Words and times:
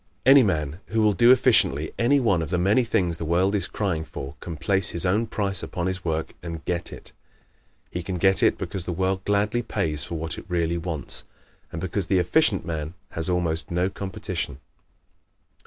Any 0.25 0.41
man 0.41 0.79
who 0.87 1.03
will 1.03 1.13
do 1.13 1.31
efficiently 1.31 1.93
any 1.99 2.19
one 2.19 2.41
of 2.41 2.49
the 2.49 2.57
many 2.57 2.83
things 2.83 3.17
the 3.17 3.23
world 3.23 3.53
is 3.53 3.67
crying 3.67 4.03
for 4.03 4.33
can 4.39 4.57
place 4.57 4.89
his 4.89 5.05
own 5.05 5.27
price 5.27 5.61
upon 5.61 5.85
his 5.85 6.03
work 6.03 6.33
and 6.41 6.65
get 6.65 6.91
it. 6.91 7.11
He 7.91 8.01
can 8.01 8.15
get 8.15 8.41
it 8.41 8.57
because 8.57 8.87
the 8.87 8.93
world 8.93 9.23
gladly 9.25 9.61
pays 9.61 10.03
for 10.03 10.15
what 10.15 10.39
it 10.39 10.45
really 10.47 10.79
wants, 10.79 11.25
and 11.71 11.79
because 11.79 12.07
the 12.07 12.17
efficient 12.17 12.65
man 12.65 12.95
has 13.11 13.29
almost 13.29 13.69
no 13.69 13.91
competition. 13.91 14.57